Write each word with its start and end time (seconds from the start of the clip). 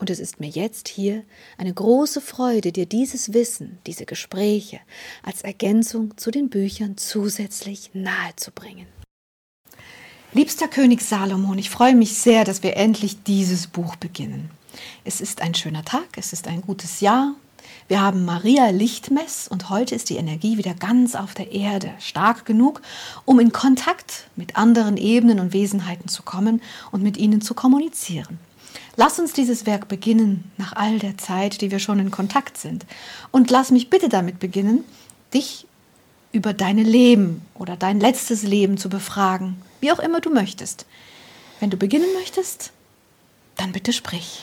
Und 0.00 0.08
es 0.08 0.18
ist 0.18 0.40
mir 0.40 0.48
jetzt 0.48 0.88
hier 0.88 1.24
eine 1.58 1.74
große 1.74 2.22
Freude, 2.22 2.72
dir 2.72 2.86
dieses 2.86 3.34
Wissen, 3.34 3.78
diese 3.86 4.06
Gespräche 4.06 4.80
als 5.22 5.42
Ergänzung 5.42 6.16
zu 6.16 6.30
den 6.30 6.48
Büchern 6.48 6.96
zusätzlich 6.96 7.90
nahezubringen. 7.92 8.86
Liebster 10.32 10.68
König 10.68 11.02
Salomon, 11.02 11.58
ich 11.58 11.68
freue 11.68 11.94
mich 11.94 12.14
sehr, 12.14 12.44
dass 12.44 12.62
wir 12.62 12.78
endlich 12.78 13.24
dieses 13.24 13.66
Buch 13.66 13.96
beginnen. 13.96 14.50
Es 15.04 15.20
ist 15.20 15.42
ein 15.42 15.54
schöner 15.54 15.84
Tag, 15.84 16.08
es 16.16 16.32
ist 16.32 16.48
ein 16.48 16.62
gutes 16.62 17.00
Jahr. 17.00 17.34
Wir 17.88 18.00
haben 18.00 18.24
Maria 18.24 18.70
Lichtmess 18.70 19.48
und 19.48 19.68
heute 19.68 19.94
ist 19.94 20.08
die 20.08 20.16
Energie 20.16 20.56
wieder 20.56 20.72
ganz 20.72 21.14
auf 21.14 21.34
der 21.34 21.52
Erde, 21.52 21.92
stark 21.98 22.46
genug, 22.46 22.80
um 23.26 23.38
in 23.38 23.52
Kontakt 23.52 24.28
mit 24.34 24.56
anderen 24.56 24.96
Ebenen 24.96 25.40
und 25.40 25.52
Wesenheiten 25.52 26.08
zu 26.08 26.22
kommen 26.22 26.62
und 26.90 27.02
mit 27.02 27.18
ihnen 27.18 27.42
zu 27.42 27.52
kommunizieren. 27.52 28.38
Lass 29.00 29.18
uns 29.18 29.32
dieses 29.32 29.64
Werk 29.64 29.88
beginnen, 29.88 30.52
nach 30.58 30.74
all 30.74 30.98
der 30.98 31.16
Zeit, 31.16 31.62
die 31.62 31.70
wir 31.70 31.78
schon 31.78 32.00
in 32.00 32.10
Kontakt 32.10 32.58
sind. 32.58 32.84
Und 33.30 33.50
lass 33.50 33.70
mich 33.70 33.88
bitte 33.88 34.10
damit 34.10 34.40
beginnen, 34.40 34.84
dich 35.32 35.66
über 36.32 36.52
deine 36.52 36.82
Leben 36.82 37.40
oder 37.54 37.78
dein 37.78 37.98
letztes 37.98 38.42
Leben 38.42 38.76
zu 38.76 38.90
befragen, 38.90 39.62
wie 39.80 39.90
auch 39.90 40.00
immer 40.00 40.20
du 40.20 40.28
möchtest. 40.28 40.84
Wenn 41.60 41.70
du 41.70 41.78
beginnen 41.78 42.12
möchtest, 42.12 42.72
dann 43.56 43.72
bitte 43.72 43.94
sprich. 43.94 44.42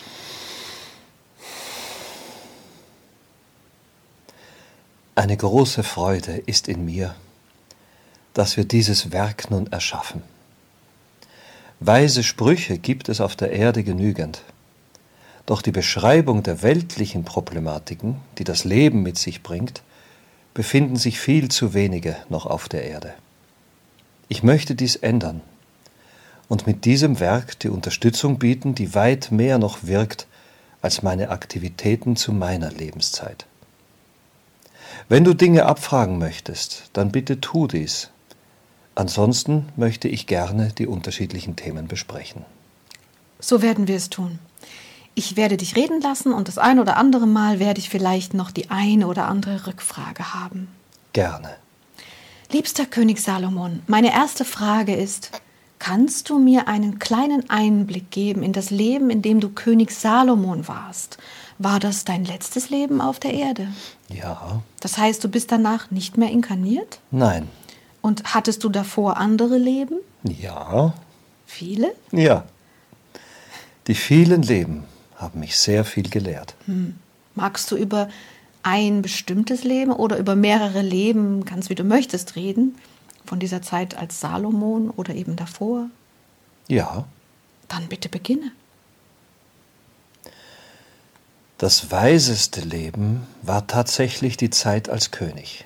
Eine 5.13 5.37
große 5.37 5.83
Freude 5.83 6.35
ist 6.47 6.67
in 6.67 6.83
mir, 6.83 7.13
dass 8.33 8.57
wir 8.57 8.65
dieses 8.65 9.11
Werk 9.11 9.51
nun 9.51 9.67
erschaffen. 9.67 10.23
Weise 11.79 12.23
Sprüche 12.23 12.79
gibt 12.79 13.07
es 13.07 13.21
auf 13.21 13.35
der 13.35 13.51
Erde 13.51 13.83
genügend. 13.83 14.41
Doch 15.45 15.61
die 15.61 15.71
Beschreibung 15.71 16.41
der 16.41 16.63
weltlichen 16.63 17.23
Problematiken, 17.23 18.17
die 18.39 18.43
das 18.43 18.63
Leben 18.63 19.03
mit 19.03 19.19
sich 19.19 19.43
bringt, 19.43 19.83
befinden 20.55 20.95
sich 20.95 21.19
viel 21.19 21.49
zu 21.49 21.75
wenige 21.75 22.15
noch 22.29 22.47
auf 22.47 22.67
der 22.67 22.83
Erde. 22.83 23.13
Ich 24.27 24.41
möchte 24.41 24.73
dies 24.73 24.95
ändern 24.95 25.41
und 26.49 26.65
mit 26.65 26.83
diesem 26.83 27.19
Werk 27.19 27.59
die 27.59 27.69
Unterstützung 27.69 28.39
bieten, 28.39 28.73
die 28.73 28.95
weit 28.95 29.31
mehr 29.31 29.59
noch 29.59 29.83
wirkt 29.83 30.25
als 30.81 31.03
meine 31.03 31.29
Aktivitäten 31.29 32.15
zu 32.15 32.33
meiner 32.33 32.71
Lebenszeit. 32.71 33.45
Wenn 35.09 35.23
du 35.23 35.35
Dinge 35.35 35.67
abfragen 35.67 36.17
möchtest, 36.17 36.89
dann 36.93 37.11
bitte 37.11 37.39
tu 37.39 37.67
dies 37.67 38.09
Ansonsten 38.97 39.69
möchte 39.75 40.07
ich 40.07 40.25
gerne 40.25 40.69
die 40.75 40.87
unterschiedlichen 40.87 41.55
Themen 41.55 41.87
besprechen. 41.87 42.43
So 43.39 43.61
werden 43.61 43.87
wir 43.87 43.95
es 43.95 44.09
tun. 44.09 44.39
Ich 45.13 45.35
werde 45.35 45.55
dich 45.55 45.75
reden 45.75 46.01
lassen 46.01 46.33
und 46.33 46.47
das 46.47 46.57
ein 46.57 46.79
oder 46.79 46.97
andere 46.97 47.27
Mal 47.27 47.59
werde 47.59 47.79
ich 47.79 47.91
vielleicht 47.91 48.33
noch 48.33 48.49
die 48.49 48.71
eine 48.71 49.05
oder 49.05 49.27
andere 49.27 49.67
Rückfrage 49.67 50.33
haben. 50.33 50.67
Gerne. 51.13 51.57
Liebster 52.51 52.87
König 52.87 53.19
Salomon, 53.19 53.83
meine 53.85 54.11
erste 54.11 54.45
Frage 54.45 54.95
ist, 54.95 55.41
kannst 55.77 56.31
du 56.31 56.39
mir 56.39 56.67
einen 56.67 56.97
kleinen 56.97 57.47
Einblick 57.51 58.09
geben 58.09 58.41
in 58.41 58.51
das 58.51 58.71
Leben, 58.71 59.11
in 59.11 59.21
dem 59.21 59.39
du 59.39 59.49
König 59.49 59.91
Salomon 59.91 60.67
warst? 60.67 61.19
War 61.59 61.79
das 61.79 62.03
dein 62.03 62.25
letztes 62.25 62.71
Leben 62.71 62.99
auf 62.99 63.19
der 63.19 63.35
Erde? 63.35 63.67
Ja. 64.09 64.63
Das 64.79 64.97
heißt, 64.97 65.23
du 65.23 65.27
bist 65.27 65.51
danach 65.51 65.91
nicht 65.91 66.17
mehr 66.17 66.31
inkarniert? 66.31 66.97
Nein. 67.11 67.47
Und 68.01 68.33
hattest 68.33 68.63
du 68.63 68.69
davor 68.69 69.17
andere 69.17 69.57
Leben? 69.57 69.97
Ja. 70.23 70.93
Viele? 71.45 71.93
Ja. 72.11 72.45
Die 73.87 73.95
vielen 73.95 74.41
Leben 74.41 74.83
haben 75.15 75.39
mich 75.39 75.57
sehr 75.57 75.85
viel 75.85 76.09
gelehrt. 76.09 76.55
Hm. 76.65 76.95
Magst 77.35 77.71
du 77.71 77.75
über 77.75 78.09
ein 78.63 79.01
bestimmtes 79.01 79.63
Leben 79.63 79.91
oder 79.91 80.17
über 80.17 80.35
mehrere 80.35 80.81
Leben, 80.81 81.45
ganz 81.45 81.69
wie 81.69 81.75
du 81.75 81.83
möchtest, 81.83 82.35
reden? 82.35 82.75
Von 83.25 83.39
dieser 83.39 83.61
Zeit 83.61 83.97
als 83.97 84.19
Salomon 84.19 84.89
oder 84.89 85.15
eben 85.15 85.35
davor? 85.35 85.87
Ja. 86.67 87.05
Dann 87.67 87.87
bitte 87.87 88.09
beginne. 88.09 88.51
Das 91.57 91.91
weiseste 91.91 92.61
Leben 92.61 93.25
war 93.41 93.67
tatsächlich 93.67 94.37
die 94.37 94.49
Zeit 94.49 94.89
als 94.89 95.11
König 95.11 95.65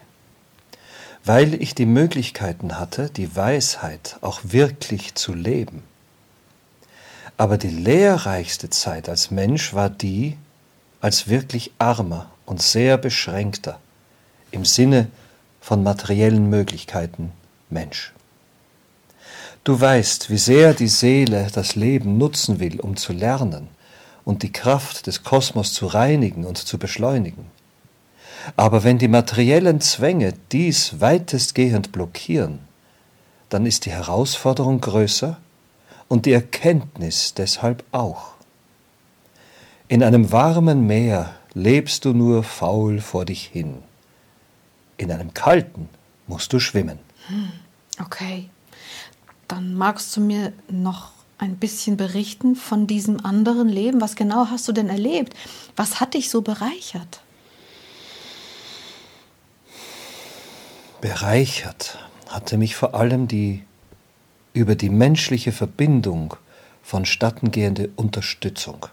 weil 1.23 1.53
ich 1.61 1.75
die 1.75 1.85
Möglichkeiten 1.85 2.79
hatte, 2.79 3.09
die 3.09 3.35
Weisheit 3.35 4.17
auch 4.21 4.39
wirklich 4.43 5.15
zu 5.15 5.33
leben. 5.33 5.83
Aber 7.37 7.57
die 7.57 7.69
lehrreichste 7.69 8.69
Zeit 8.69 9.09
als 9.09 9.31
Mensch 9.31 9.73
war 9.73 9.89
die 9.89 10.37
als 10.99 11.27
wirklich 11.27 11.71
armer 11.79 12.29
und 12.45 12.61
sehr 12.61 12.97
beschränkter 12.97 13.79
im 14.51 14.65
Sinne 14.65 15.07
von 15.59 15.83
materiellen 15.83 16.49
Möglichkeiten 16.49 17.31
Mensch. 17.69 18.13
Du 19.63 19.79
weißt, 19.79 20.29
wie 20.29 20.37
sehr 20.37 20.73
die 20.73 20.87
Seele 20.87 21.47
das 21.53 21.75
Leben 21.75 22.17
nutzen 22.17 22.59
will, 22.59 22.79
um 22.79 22.97
zu 22.97 23.13
lernen 23.13 23.67
und 24.25 24.43
die 24.43 24.51
Kraft 24.51 25.07
des 25.07 25.23
Kosmos 25.23 25.73
zu 25.73 25.85
reinigen 25.85 26.45
und 26.45 26.57
zu 26.57 26.77
beschleunigen. 26.77 27.45
Aber 28.55 28.83
wenn 28.83 28.97
die 28.97 29.07
materiellen 29.07 29.81
Zwänge 29.81 30.33
dies 30.51 30.99
weitestgehend 30.99 31.91
blockieren, 31.91 32.59
dann 33.49 33.65
ist 33.65 33.85
die 33.85 33.91
Herausforderung 33.91 34.81
größer 34.81 35.37
und 36.07 36.25
die 36.25 36.33
Erkenntnis 36.33 37.33
deshalb 37.33 37.83
auch. 37.91 38.33
In 39.87 40.03
einem 40.03 40.31
warmen 40.31 40.87
Meer 40.87 41.33
lebst 41.53 42.05
du 42.05 42.13
nur 42.13 42.43
faul 42.43 43.01
vor 43.01 43.25
dich 43.25 43.43
hin. 43.45 43.79
In 44.97 45.11
einem 45.11 45.33
kalten 45.33 45.89
musst 46.27 46.53
du 46.53 46.59
schwimmen. 46.59 46.99
Hm, 47.27 47.51
okay. 47.99 48.49
Dann 49.47 49.73
magst 49.73 50.15
du 50.15 50.21
mir 50.21 50.53
noch 50.69 51.11
ein 51.37 51.57
bisschen 51.57 51.97
berichten 51.97 52.55
von 52.55 52.87
diesem 52.87 53.25
anderen 53.25 53.67
Leben. 53.67 53.99
Was 53.99 54.15
genau 54.15 54.47
hast 54.49 54.67
du 54.67 54.71
denn 54.71 54.89
erlebt? 54.89 55.33
Was 55.75 55.99
hat 55.99 56.13
dich 56.13 56.29
so 56.29 56.41
bereichert? 56.41 57.21
Bereichert 61.01 61.97
hatte 62.29 62.57
mich 62.57 62.75
vor 62.75 62.93
allem 62.93 63.27
die 63.27 63.63
über 64.53 64.75
die 64.75 64.89
menschliche 64.89 65.51
Verbindung 65.51 66.35
vonstattengehende 66.83 67.89
Unterstützung. 67.95 68.85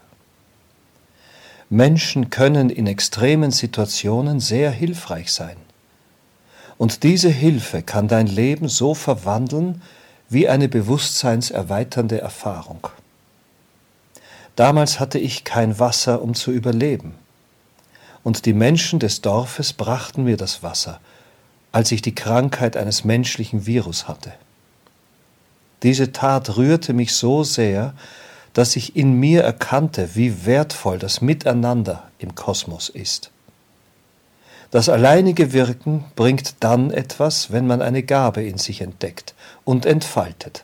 Menschen 1.69 2.31
können 2.31 2.71
in 2.71 2.87
extremen 2.87 3.51
Situationen 3.51 4.39
sehr 4.39 4.71
hilfreich 4.71 5.31
sein. 5.31 5.57
Und 6.79 7.03
diese 7.03 7.29
Hilfe 7.29 7.83
kann 7.83 8.07
dein 8.07 8.25
Leben 8.25 8.69
so 8.69 8.95
verwandeln 8.95 9.83
wie 10.29 10.49
eine 10.49 10.67
bewusstseinserweiternde 10.67 12.19
Erfahrung. 12.21 12.87
Damals 14.55 14.99
hatte 14.99 15.19
ich 15.19 15.43
kein 15.43 15.77
Wasser, 15.77 16.23
um 16.23 16.33
zu 16.33 16.51
überleben. 16.51 17.13
Und 18.23 18.47
die 18.47 18.53
Menschen 18.53 18.99
des 18.99 19.21
Dorfes 19.21 19.73
brachten 19.73 20.23
mir 20.23 20.37
das 20.37 20.63
Wasser, 20.63 20.99
als 21.71 21.91
ich 21.91 22.01
die 22.01 22.15
Krankheit 22.15 22.75
eines 22.77 23.03
menschlichen 23.03 23.65
Virus 23.65 24.07
hatte. 24.07 24.33
Diese 25.83 26.11
Tat 26.11 26.57
rührte 26.57 26.93
mich 26.93 27.13
so 27.13 27.43
sehr, 27.43 27.93
dass 28.53 28.75
ich 28.75 28.95
in 28.95 29.13
mir 29.13 29.43
erkannte, 29.43 30.09
wie 30.15 30.45
wertvoll 30.45 30.97
das 30.97 31.21
Miteinander 31.21 32.09
im 32.17 32.35
Kosmos 32.35 32.89
ist. 32.89 33.31
Das 34.71 34.89
alleinige 34.89 35.53
Wirken 35.53 36.05
bringt 36.15 36.55
dann 36.63 36.91
etwas, 36.91 37.51
wenn 37.51 37.65
man 37.65 37.81
eine 37.81 38.03
Gabe 38.03 38.43
in 38.43 38.57
sich 38.57 38.81
entdeckt 38.81 39.33
und 39.63 39.85
entfaltet. 39.85 40.63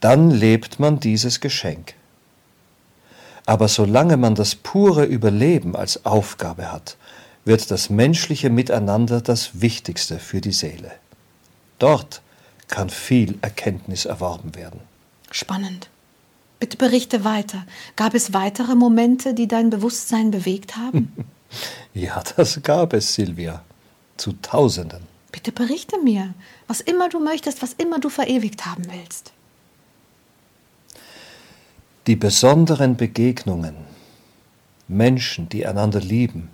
Dann 0.00 0.30
lebt 0.30 0.78
man 0.78 1.00
dieses 1.00 1.40
Geschenk. 1.40 1.94
Aber 3.46 3.66
solange 3.66 4.16
man 4.16 4.34
das 4.34 4.54
pure 4.54 5.04
Überleben 5.04 5.74
als 5.74 6.04
Aufgabe 6.04 6.70
hat 6.70 6.96
wird 7.48 7.70
das 7.70 7.90
menschliche 7.90 8.50
Miteinander 8.50 9.20
das 9.20 9.60
Wichtigste 9.60 10.18
für 10.18 10.40
die 10.40 10.52
Seele. 10.52 10.92
Dort 11.78 12.20
kann 12.68 12.90
viel 12.90 13.38
Erkenntnis 13.40 14.04
erworben 14.04 14.54
werden. 14.54 14.80
Spannend. 15.30 15.88
Bitte 16.60 16.76
berichte 16.76 17.24
weiter. 17.24 17.64
Gab 17.96 18.14
es 18.14 18.34
weitere 18.34 18.74
Momente, 18.74 19.32
die 19.32 19.48
dein 19.48 19.70
Bewusstsein 19.70 20.30
bewegt 20.30 20.76
haben? 20.76 21.12
ja, 21.94 22.22
das 22.36 22.62
gab 22.62 22.92
es, 22.92 23.14
Silvia. 23.14 23.62
Zu 24.18 24.34
Tausenden. 24.42 25.02
Bitte 25.32 25.52
berichte 25.52 25.98
mir, 26.02 26.34
was 26.66 26.80
immer 26.80 27.08
du 27.08 27.20
möchtest, 27.20 27.62
was 27.62 27.72
immer 27.72 27.98
du 27.98 28.08
verewigt 28.08 28.66
haben 28.66 28.84
willst. 28.90 29.32
Die 32.06 32.16
besonderen 32.16 32.96
Begegnungen, 32.96 33.76
Menschen, 34.88 35.48
die 35.48 35.66
einander 35.66 36.00
lieben, 36.00 36.50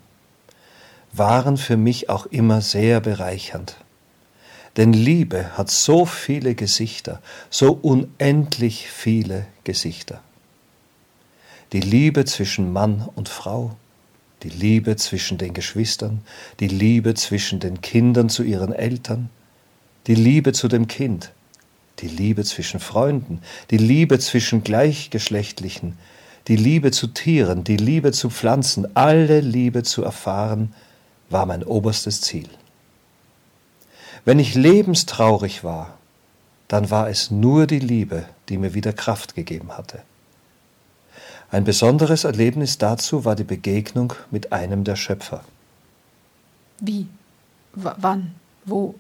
waren 1.17 1.57
für 1.57 1.77
mich 1.77 2.09
auch 2.09 2.27
immer 2.27 2.61
sehr 2.61 3.01
bereichernd. 3.01 3.77
Denn 4.77 4.93
Liebe 4.93 5.57
hat 5.57 5.71
so 5.71 6.05
viele 6.05 6.55
Gesichter, 6.55 7.21
so 7.49 7.73
unendlich 7.73 8.89
viele 8.89 9.47
Gesichter. 9.63 10.21
Die 11.73 11.81
Liebe 11.81 12.25
zwischen 12.25 12.73
Mann 12.73 13.09
und 13.15 13.29
Frau, 13.29 13.77
die 14.43 14.49
Liebe 14.49 14.97
zwischen 14.97 15.39
den 15.39 15.55
Geschwistern, 15.55 16.23
die 16.61 16.69
Liebe 16.69 17.15
zwischen 17.15 17.61
den 17.61 17.81
Kindern 17.81 18.29
zu 18.29 18.43
ihren 18.43 18.73
Eltern, 18.73 19.31
die 20.07 20.15
Liebe 20.15 20.53
zu 20.53 20.69
dem 20.69 20.89
Kind, 20.89 21.33
die 22.01 22.09
Liebe 22.09 22.45
zwischen 22.45 22.81
Freunden, 22.81 23.41
die 23.71 23.79
Liebe 23.79 24.19
zwischen 24.19 24.65
Gleichgeschlechtlichen, 24.65 25.97
die 26.49 26.57
Liebe 26.57 26.91
zu 26.91 27.07
Tieren, 27.07 27.65
die 27.65 27.77
Liebe 27.77 28.13
zu 28.13 28.29
Pflanzen, 28.29 28.97
alle 28.97 29.41
Liebe 29.41 29.83
zu 29.83 30.03
erfahren, 30.03 30.75
war 31.31 31.47
mein 31.47 31.65
oberstes 31.65 32.21
Ziel. 32.21 32.49
Wenn 34.25 34.39
ich 34.39 34.55
lebenstraurig 34.55 35.65
war, 35.65 35.99
dann 36.69 36.91
war 36.91 37.09
es 37.09 37.31
nur 37.31 37.67
die 37.67 37.79
Liebe, 37.79 38.27
die 38.49 38.59
mir 38.59 38.75
wieder 38.75 38.93
Kraft 38.93 39.35
gegeben 39.35 39.77
hatte. 39.77 40.03
Ein 41.51 41.65
besonderes 41.65 42.25
Erlebnis 42.25 42.79
dazu 42.79 43.25
war 43.25 43.37
die 43.37 43.45
Begegnung 43.45 44.15
mit 44.31 44.53
einem 44.53 44.83
der 44.83 44.97
Schöpfer. 44.97 45.45
Wie? 46.81 47.07
W 47.75 47.91
wann? 47.99 48.35
Wo? 48.65 48.95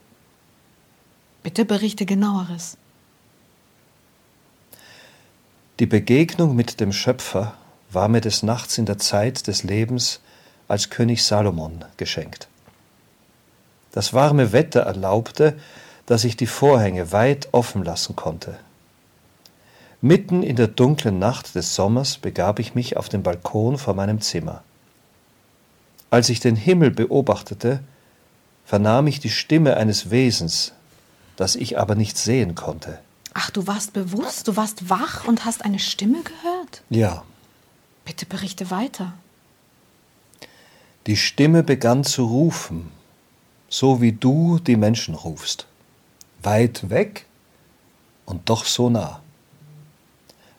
Bitte 1.42 1.64
berichte 1.64 2.06
genaueres. 2.06 2.76
Die 5.80 5.86
Begegnung 5.86 6.54
mit 6.54 6.78
dem 6.78 6.92
Schöpfer 6.92 7.54
war 7.90 8.08
mir 8.08 8.20
des 8.20 8.42
Nachts 8.42 8.78
in 8.78 8.86
der 8.86 8.98
Zeit 8.98 9.46
des 9.48 9.64
Lebens 9.64 10.20
als 10.68 10.90
König 10.90 11.24
Salomon 11.24 11.84
geschenkt. 11.96 12.48
Das 13.92 14.12
warme 14.12 14.52
Wetter 14.52 14.80
erlaubte, 14.80 15.54
dass 16.06 16.24
ich 16.24 16.36
die 16.36 16.46
Vorhänge 16.46 17.12
weit 17.12 17.48
offen 17.52 17.84
lassen 17.84 18.16
konnte. 18.16 18.58
Mitten 20.00 20.42
in 20.42 20.56
der 20.56 20.68
dunklen 20.68 21.18
Nacht 21.18 21.54
des 21.54 21.74
Sommers 21.74 22.18
begab 22.18 22.58
ich 22.58 22.74
mich 22.74 22.96
auf 22.96 23.08
den 23.08 23.22
Balkon 23.22 23.78
vor 23.78 23.94
meinem 23.94 24.20
Zimmer. 24.20 24.62
Als 26.10 26.28
ich 26.28 26.40
den 26.40 26.56
Himmel 26.56 26.90
beobachtete, 26.90 27.80
vernahm 28.64 29.06
ich 29.06 29.20
die 29.20 29.30
Stimme 29.30 29.76
eines 29.76 30.10
Wesens, 30.10 30.72
das 31.36 31.56
ich 31.56 31.78
aber 31.78 31.94
nicht 31.94 32.18
sehen 32.18 32.54
konnte. 32.54 32.98
Ach, 33.32 33.50
du 33.50 33.66
warst 33.66 33.92
bewusst, 33.92 34.46
du 34.46 34.56
warst 34.56 34.90
wach 34.90 35.26
und 35.26 35.44
hast 35.44 35.64
eine 35.64 35.78
Stimme 35.78 36.22
gehört? 36.22 36.82
Ja. 36.90 37.24
Bitte 38.04 38.26
berichte 38.26 38.70
weiter. 38.70 39.14
Die 41.06 41.16
Stimme 41.18 41.62
begann 41.62 42.02
zu 42.02 42.24
rufen, 42.24 42.90
so 43.68 44.00
wie 44.00 44.12
du 44.12 44.58
die 44.58 44.76
Menschen 44.76 45.14
rufst, 45.14 45.66
weit 46.42 46.88
weg 46.88 47.26
und 48.24 48.48
doch 48.48 48.64
so 48.64 48.88
nah. 48.88 49.20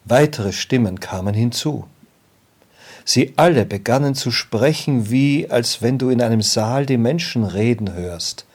Weitere 0.03 0.51
Stimmen 0.51 0.99
kamen 0.99 1.33
hinzu. 1.33 1.87
Sie 3.05 3.33
alle 3.37 3.65
begannen 3.65 4.13
zu 4.13 4.29
sprechen, 4.29 5.09
wie 5.09 5.49
als 5.49 5.81
wenn 5.81 5.97
du 5.97 6.09
in 6.09 6.21
einem 6.21 6.43
Saal 6.43 6.85
die 6.85 6.97
Menschen 6.97 7.43
reden 7.43 7.93
hörst, 7.93 8.45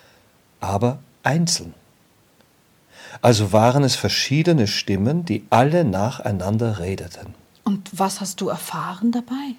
aber 0.61 1.01
einzeln. 1.25 1.75
Also 3.21 3.53
waren 3.53 3.83
es 3.83 3.97
verschiedene 3.97 4.69
Stimmen, 4.69 5.25
die 5.25 5.45
alle 5.51 5.85
nacheinander 5.85 6.79
redeten. 6.79 7.35
Und 7.65 7.91
was 7.93 8.21
hast 8.21 8.41
du 8.41 8.49
erfahren 8.49 9.11
dabei? 9.11 9.55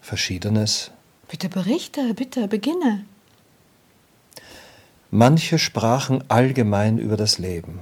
Verschiedenes. 0.00 0.90
Bitte 1.32 1.48
berichte, 1.48 2.12
bitte 2.12 2.46
beginne. 2.46 3.06
Manche 5.10 5.58
sprachen 5.58 6.22
allgemein 6.28 6.98
über 6.98 7.16
das 7.16 7.38
Leben, 7.38 7.80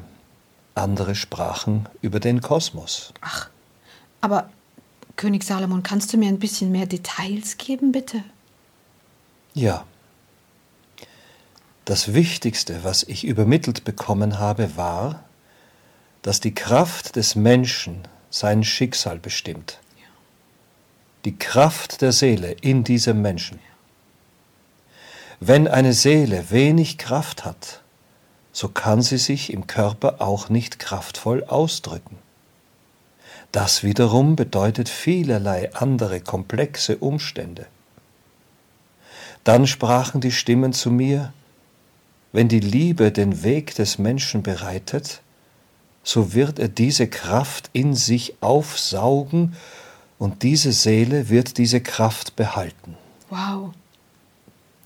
andere 0.76 1.17
sprachen 1.17 1.88
über 2.00 2.20
den 2.20 2.43
Kosmos. 2.43 3.12
Ach, 3.20 3.50
aber 4.20 4.50
König 5.17 5.43
Salomon, 5.43 5.82
kannst 5.82 6.12
du 6.12 6.17
mir 6.17 6.29
ein 6.29 6.38
bisschen 6.38 6.70
mehr 6.70 6.87
Details 6.87 7.56
geben, 7.58 7.91
bitte? 7.91 8.23
Ja. 9.53 9.85
Das 11.87 12.14
Wichtigste, 12.14 12.85
was 12.85 13.03
ich 13.03 13.25
übermittelt 13.25 13.82
bekommen 13.82 14.38
habe, 14.38 14.76
war, 14.76 15.25
dass 16.23 16.38
die 16.38 16.55
Kraft 16.55 17.17
des 17.17 17.35
Menschen 17.35 18.06
sein 18.31 18.62
Schicksal 18.62 19.19
bestimmt 19.19 19.81
die 21.25 21.37
Kraft 21.37 22.00
der 22.00 22.12
Seele 22.12 22.52
in 22.52 22.84
diesem 22.84 23.20
Menschen. 23.20 23.58
Wenn 25.38 25.69
eine 25.69 25.93
Seele 25.93 26.50
wenig 26.50 26.99
Kraft 26.99 27.44
hat, 27.44 27.81
so 28.52 28.69
kann 28.69 29.02
sie 29.02 29.19
sich 29.19 29.52
im 29.52 29.67
Körper 29.67 30.20
auch 30.20 30.49
nicht 30.49 30.78
kraftvoll 30.78 31.44
ausdrücken. 31.44 32.19
Das 33.52 33.82
wiederum 33.82 34.37
bedeutet 34.37 34.88
vielerlei 34.88 35.75
andere 35.75 36.20
komplexe 36.20 36.99
Umstände. 36.99 37.67
Dann 39.44 39.67
sprachen 39.67 40.20
die 40.20 40.32
Stimmen 40.32 40.72
zu 40.72 40.90
mir, 40.90 41.32
wenn 42.32 42.49
die 42.49 42.61
Liebe 42.61 43.11
den 43.11 43.43
Weg 43.43 43.75
des 43.75 43.99
Menschen 43.99 44.43
bereitet, 44.43 45.20
so 46.02 46.32
wird 46.32 46.58
er 46.58 46.69
diese 46.69 47.08
Kraft 47.08 47.70
in 47.72 47.94
sich 47.94 48.34
aufsaugen 48.40 49.56
und 50.20 50.43
diese 50.43 50.72
Seele 50.72 51.31
wird 51.31 51.56
diese 51.56 51.81
Kraft 51.81 52.37
behalten. 52.37 52.96
Wow. 53.31 53.70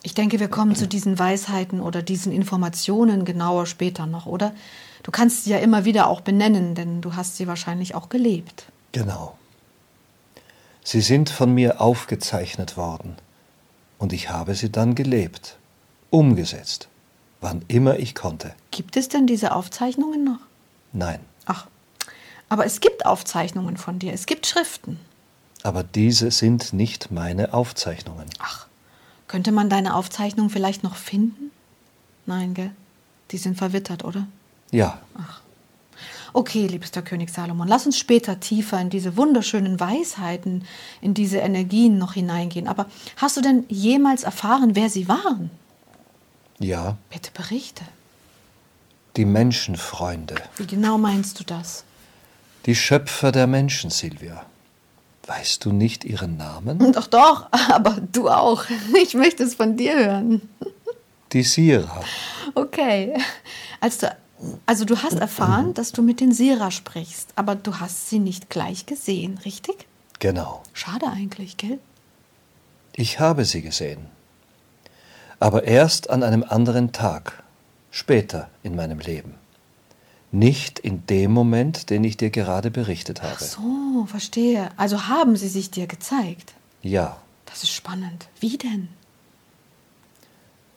Ich 0.03 0.15
denke, 0.15 0.39
wir 0.39 0.49
kommen 0.49 0.77
zu 0.77 0.87
diesen 0.87 1.19
Weisheiten 1.19 1.81
oder 1.81 2.03
diesen 2.03 2.31
Informationen 2.31 3.25
genauer 3.25 3.67
später 3.67 4.07
noch, 4.07 4.27
oder? 4.27 4.55
Du 5.03 5.11
kannst 5.11 5.45
sie 5.45 5.51
ja 5.51 5.59
immer 5.59 5.85
wieder 5.85 6.07
auch 6.07 6.21
benennen, 6.21 6.77
denn 6.77 7.01
du 7.01 7.17
hast 7.17 7.37
sie 7.37 7.49
wahrscheinlich 7.49 7.97
auch 7.97 8.11
gelebt. 8.11 8.67
Genau. 8.93 9.37
Sie 10.85 11.01
sind 11.01 11.31
von 11.31 11.53
mir 11.53 11.81
aufgezeichnet 11.81 12.77
worden 12.77 13.17
und 13.99 14.13
ich 14.13 14.31
habe 14.31 14.55
sie 14.55 14.71
dann 14.71 14.95
gelebt, 14.95 15.57
umgesetzt, 16.11 16.89
wann 17.41 17.65
immer 17.67 17.99
ich 17.99 18.15
konnte. 18.15 18.55
Gibt 18.71 18.97
es 18.97 19.09
denn 19.09 19.27
diese 19.27 19.53
Aufzeichnungen 19.53 20.23
noch? 20.23 20.41
Nein. 20.93 21.19
Ach, 21.47 21.67
aber 22.49 22.67
es 22.67 22.79
gibt 22.81 23.05
Aufzeichnungen 23.05 23.77
von 23.79 23.99
dir, 23.99 24.13
es 24.13 24.27
gibt 24.27 24.47
Schriften. 24.47 25.01
Aber 25.65 25.83
diese 25.83 26.31
sind 26.31 26.75
nicht 26.75 27.11
meine 27.11 27.55
Aufzeichnungen. 27.55 28.27
Ach, 28.39 28.67
könnte 29.27 29.51
man 29.51 29.71
deine 29.71 29.97
Aufzeichnung 29.97 30.51
vielleicht 30.51 30.85
noch 30.85 30.95
finden? 30.95 31.51
Nein, 32.27 32.53
gell? 32.55 32.71
Die 33.31 33.39
sind 33.39 33.57
verwittert, 33.57 34.05
oder? 34.05 34.29
Ja. 34.71 35.01
Ach. 35.19 35.41
Okay, 36.35 36.67
liebster 36.67 37.01
König 37.01 37.31
Salomon, 37.31 37.67
lass 37.67 37.87
uns 37.87 37.97
später 37.97 38.41
tiefer 38.41 38.79
in 38.79 38.91
diese 38.91 39.17
wunderschönen 39.17 39.81
Weisheiten, 39.81 40.65
in 41.01 41.15
diese 41.15 41.39
Energien 41.39 41.97
noch 41.97 42.13
hineingehen. 42.13 42.69
Aber 42.69 42.87
hast 43.17 43.37
du 43.37 43.41
denn 43.41 43.65
jemals 43.69 44.25
erfahren, 44.25 44.77
wer 44.77 44.91
sie 44.91 45.09
waren? 45.09 45.51
Ja. 46.59 46.99
Bitte 47.09 47.31
berichte. 47.33 47.85
Die 49.17 49.25
Menschenfreunde. 49.25 50.35
Wie 50.57 50.67
genau 50.67 50.99
meinst 50.99 51.41
du 51.41 51.45
das? 51.45 51.85
Die 52.67 52.75
Schöpfer 52.75 53.33
der 53.33 53.47
Menschen, 53.47 53.89
Silvia. 53.91 54.45
Weißt 55.27 55.65
du 55.65 55.73
nicht 55.73 56.05
ihren 56.05 56.37
Namen? 56.37 56.93
Doch, 56.93 57.07
doch, 57.07 57.49
aber 57.51 57.99
du 58.13 58.29
auch. 58.29 58.65
Ich 59.03 59.15
möchte 59.15 59.43
es 59.43 59.55
von 59.55 59.77
dir 59.77 59.97
hören. 59.97 60.49
Die 61.33 61.43
Sira. 61.43 62.03
Okay. 62.55 63.15
Als 63.81 63.99
du, 63.99 64.15
also 64.67 64.85
du 64.85 65.03
hast 65.03 65.19
erfahren, 65.19 65.75
dass 65.75 65.93
du 65.93 66.03
mit 66.03 66.21
den 66.21 66.33
Sira 66.33 66.71
sprichst, 66.71 67.31
aber 67.37 67.55
du 67.55 67.81
hast 67.81 68.11
sie 68.11 68.19
nicht 68.19 68.51
gleich 68.51 68.87
gesehen, 68.87 69.39
richtig? 69.45 69.87
Genau. 70.21 70.63
Schade 70.73 71.07
eigentlich, 71.07 71.57
gell? 71.57 71.79
Ich 72.93 73.19
habe 73.19 73.45
sie 73.45 73.63
gesehen. 73.63 74.07
Aber 75.41 75.65
erst 75.65 76.11
an 76.11 76.23
einem 76.23 76.45
anderen 76.45 76.93
Tag, 76.93 77.43
später 77.91 78.49
in 78.63 78.77
meinem 78.77 79.01
Leben. 79.01 79.35
Nicht 80.35 80.81
in 80.81 81.07
dem 81.07 81.31
Moment, 81.31 81.91
den 81.91 82.03
ich 82.03 82.17
dir 82.17 82.31
gerade 82.31 82.73
berichtet 82.73 83.23
habe. 83.23 83.37
Ach 83.37 83.41
so, 83.41 84.05
verstehe. 84.09 84.69
Also 84.77 85.07
haben 85.07 85.37
sie 85.37 85.47
sich 85.47 85.71
dir 85.71 85.87
gezeigt? 85.87 86.55
Ja. 86.83 87.23
Das 87.47 87.63
ist 87.63 87.71
spannend. 87.71 88.27
Wie 88.41 88.59
denn? 88.59 88.89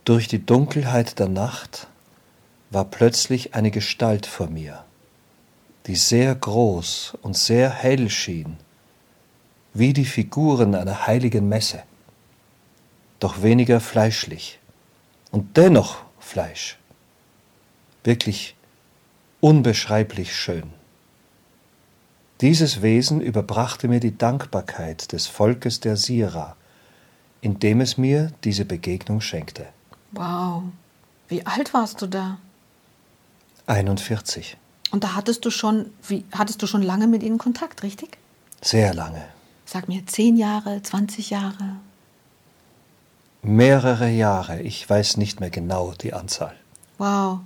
Durch 0.06 0.28
die 0.28 0.46
Dunkelheit 0.46 1.18
der 1.18 1.28
Nacht 1.28 1.88
war 2.70 2.86
plötzlich 2.86 3.56
eine 3.56 3.72
Gestalt 3.72 4.28
vor 4.28 4.46
mir, 4.48 4.86
die 5.88 5.96
sehr 5.96 6.36
groß 6.36 7.18
und 7.24 7.36
sehr 7.36 7.72
hell 7.72 8.12
schien, 8.12 8.58
wie 9.74 9.92
die 9.92 10.06
Figuren 10.06 10.76
einer 10.76 11.08
heiligen 11.08 11.50
Messe, 11.50 11.82
doch 13.20 13.42
weniger 13.42 13.80
fleischlich 13.80 14.60
und 15.32 15.58
dennoch 15.58 16.04
Fleisch. 16.20 16.78
Wirklich 18.04 18.57
unbeschreiblich 19.48 20.36
schön. 20.36 20.74
Dieses 22.42 22.82
Wesen 22.82 23.22
überbrachte 23.22 23.88
mir 23.88 24.02
die 24.02 24.18
Dankbarkeit 24.18 25.14
des 25.14 25.28
Volkes 25.28 25.80
der 25.80 25.96
Sira, 25.96 26.58
indem 27.40 27.80
es 27.80 27.98
mir 27.98 28.34
diese 28.44 28.66
Begegnung 28.66 29.22
schenkte. 29.22 29.66
Wow. 30.12 30.64
Wie 31.30 31.46
alt 31.46 31.74
warst 31.74 32.02
du 32.02 32.08
da? 32.08 32.40
41. 33.68 34.58
Und 34.92 35.06
da 35.06 35.16
hattest 35.16 35.46
du 35.46 35.50
schon, 35.50 35.92
wie, 36.06 36.26
hattest 36.34 36.62
du 36.62 36.68
schon 36.68 36.82
lange 36.82 37.08
mit 37.08 37.24
ihnen 37.24 37.38
Kontakt, 37.38 37.84
richtig? 37.84 38.18
Sehr 38.62 38.94
lange. 38.94 39.24
Sag 39.66 39.88
mir, 39.88 40.06
zehn 40.08 40.36
Jahre, 40.36 40.82
20 40.84 41.30
Jahre? 41.30 41.78
Mehrere 43.44 44.10
Jahre, 44.10 44.60
ich 44.62 44.90
weiß 44.90 45.16
nicht 45.16 45.40
mehr 45.40 45.52
genau 45.52 45.94
die 45.94 46.14
Anzahl. 46.14 46.56
Wow. 46.98 47.40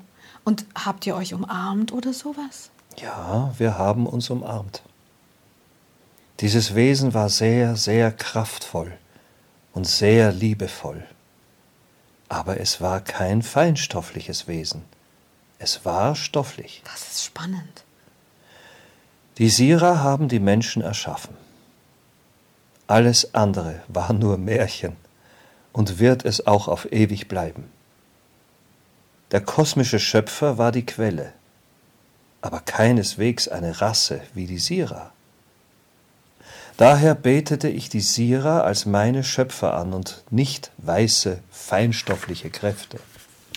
Und 0.43 0.65
habt 0.75 1.05
ihr 1.05 1.15
euch 1.15 1.33
umarmt 1.33 1.91
oder 1.91 2.13
sowas? 2.13 2.71
Ja, 2.97 3.53
wir 3.57 3.77
haben 3.77 4.07
uns 4.07 4.29
umarmt. 4.29 4.81
Dieses 6.39 6.73
Wesen 6.73 7.13
war 7.13 7.29
sehr, 7.29 7.75
sehr 7.75 8.11
kraftvoll 8.11 8.97
und 9.73 9.85
sehr 9.87 10.31
liebevoll. 10.31 11.05
Aber 12.29 12.59
es 12.59 12.81
war 12.81 13.01
kein 13.01 13.41
feinstoffliches 13.43 14.47
Wesen. 14.47 14.83
Es 15.59 15.85
war 15.85 16.15
stofflich. 16.15 16.81
Das 16.85 17.11
ist 17.11 17.23
spannend. 17.23 17.83
Die 19.37 19.49
Sira 19.49 19.99
haben 19.99 20.27
die 20.27 20.39
Menschen 20.39 20.81
erschaffen. 20.81 21.37
Alles 22.87 23.35
andere 23.35 23.81
war 23.87 24.11
nur 24.11 24.37
Märchen 24.37 24.95
und 25.71 25.99
wird 25.99 26.25
es 26.25 26.47
auch 26.47 26.67
auf 26.67 26.91
ewig 26.91 27.27
bleiben. 27.27 27.71
Der 29.31 29.41
kosmische 29.41 29.99
Schöpfer 29.99 30.57
war 30.57 30.71
die 30.71 30.85
Quelle, 30.85 31.33
aber 32.41 32.59
keineswegs 32.59 33.47
eine 33.47 33.81
Rasse 33.81 34.21
wie 34.33 34.45
die 34.45 34.57
Sira. 34.57 35.11
Daher 36.77 37.15
betete 37.15 37.69
ich 37.69 37.89
die 37.89 38.01
Sira 38.01 38.61
als 38.61 38.85
meine 38.85 39.23
Schöpfer 39.23 39.75
an 39.75 39.93
und 39.93 40.23
nicht 40.31 40.71
weiße, 40.77 41.39
feinstoffliche 41.51 42.49
Kräfte. 42.49 42.99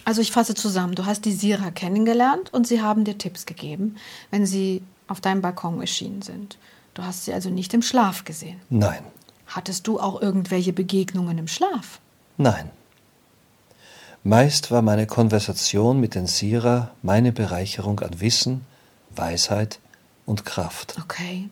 Also 0.04 0.20
ich 0.20 0.32
fasse 0.32 0.54
zusammen, 0.54 0.94
du 0.94 1.06
hast 1.06 1.24
die 1.24 1.32
Sira 1.32 1.70
kennengelernt 1.70 2.52
und 2.52 2.66
sie 2.66 2.82
haben 2.82 3.04
dir 3.04 3.16
Tipps 3.16 3.46
gegeben, 3.46 3.96
wenn 4.30 4.44
sie 4.44 4.82
auf 5.08 5.20
deinem 5.20 5.40
Balkon 5.40 5.80
erschienen 5.80 6.22
sind. 6.22 6.58
Du 6.92 7.02
hast 7.02 7.24
sie 7.24 7.32
also 7.32 7.48
nicht 7.48 7.72
im 7.74 7.82
Schlaf 7.82 8.24
gesehen. 8.24 8.60
Nein, 8.68 9.02
Hattest 9.46 9.86
du 9.86 10.00
auch 10.00 10.20
irgendwelche 10.22 10.72
Begegnungen 10.72 11.38
im 11.38 11.48
Schlaf? 11.48 12.00
nein. 12.36 12.70
Meist 14.26 14.70
war 14.70 14.80
meine 14.80 15.06
Konversation 15.06 16.00
mit 16.00 16.14
den 16.14 16.26
Sira 16.26 16.90
meine 17.02 17.30
Bereicherung 17.30 18.00
an 18.00 18.20
Wissen, 18.20 18.64
Weisheit 19.10 19.78
und 20.24 20.46
Kraft. 20.46 20.96
Okay. 21.02 21.50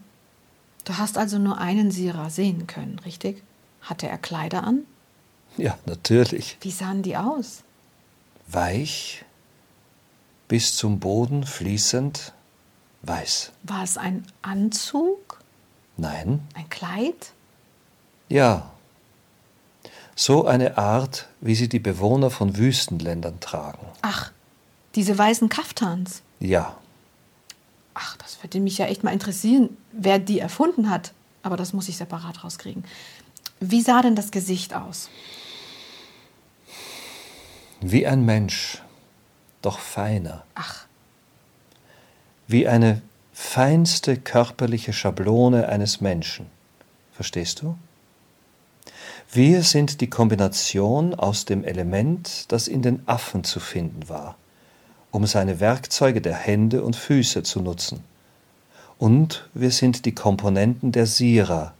Du 0.84 0.96
hast 0.96 1.18
also 1.18 1.38
nur 1.38 1.58
einen 1.58 1.90
Sira 1.90 2.30
sehen 2.30 2.66
können, 2.66 2.98
richtig? 3.04 3.42
Hatte 3.82 4.08
er 4.08 4.16
Kleider 4.18 4.64
an? 4.64 4.80
Ja, 5.58 5.76
natürlich. 5.84 6.56
Wie 6.62 6.70
sahen 6.70 7.02
die 7.02 7.16
aus? 7.16 7.62
Weich, 8.48 9.24
bis 10.48 10.74
zum 10.74 10.98
Boden 10.98 11.44
fließend, 11.44 12.32
weiß. 13.02 13.52
War 13.64 13.84
es 13.84 13.98
ein 13.98 14.26
Anzug? 14.40 15.40
Nein, 15.98 16.40
Ein 16.54 16.68
Kleid? 16.70 17.32
ja. 18.28 18.70
So 20.14 20.46
eine 20.46 20.78
Art, 20.78 21.28
wie 21.40 21.54
sie 21.54 21.68
die 21.68 21.78
Bewohner 21.78 22.30
von 22.30 22.56
Wüstenländern 22.56 23.40
tragen. 23.40 23.86
Ach, 24.02 24.30
diese 24.94 25.16
weißen 25.16 25.48
Kaftans. 25.48 26.22
Ja, 26.40 26.76
Ach, 27.94 28.16
das 28.16 28.42
würde 28.42 28.58
mich 28.60 28.78
ja 28.78 28.86
echt 28.86 29.04
mal 29.04 29.12
interessieren, 29.12 29.76
wer 29.92 30.18
die 30.18 30.38
erfunden 30.38 30.88
hat. 30.88 31.12
Aber 31.42 31.56
das 31.56 31.72
muss 31.74 31.88
ich 31.88 31.96
separat 31.98 32.42
rauskriegen. 32.42 32.84
Wie 33.60 33.82
sah 33.82 34.00
denn 34.02 34.16
das 34.16 34.30
Gesicht 34.30 34.74
aus? 34.74 35.08
wie 37.84 38.06
ein 38.06 38.24
Mensch, 38.24 38.80
doch 39.60 39.80
feiner. 39.80 40.44
Ach, 40.54 40.86
Wie 42.46 42.68
eine 42.68 43.02
feinste 43.32 44.16
körperliche 44.16 44.92
Schablone 44.92 45.68
eines 45.68 46.00
Menschen. 46.00 46.46
Verstehst 47.12 47.60
du? 47.62 47.76
Wir 49.34 49.62
sind 49.62 50.02
die 50.02 50.10
Kombination 50.10 51.14
aus 51.14 51.46
dem 51.46 51.64
Element, 51.64 52.52
das 52.52 52.68
in 52.68 52.82
den 52.82 53.02
Affen 53.08 53.44
zu 53.44 53.60
finden 53.60 54.06
war, 54.10 54.36
um 55.10 55.26
seine 55.26 55.58
Werkzeuge 55.58 56.20
der 56.20 56.34
Hände 56.34 56.82
und 56.84 56.96
Füße 56.96 57.42
zu 57.42 57.60
nutzen. 57.62 58.04
Und 58.98 59.48
wir 59.54 59.70
sind 59.70 60.04
die 60.04 60.14
Komponenten 60.14 60.92
der 60.92 61.06
Sira, 61.06 61.72